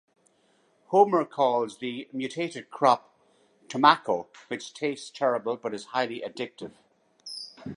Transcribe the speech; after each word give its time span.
Homer 0.87 1.23
calls 1.25 1.77
the 1.77 2.09
mutated 2.11 2.71
crop 2.71 3.13
"Tomacco," 3.69 4.29
which 4.47 4.73
tastes 4.73 5.11
terrible, 5.11 5.57
but 5.57 5.75
is 5.75 5.85
highly 5.93 6.23
addictive. 6.25 6.71